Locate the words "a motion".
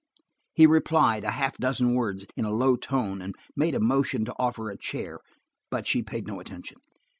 3.75-4.25